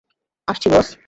[0.47, 0.97] আসছি, বস।